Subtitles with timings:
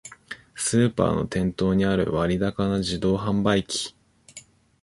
[0.55, 3.95] スーパーの店頭にある割高な自動販売機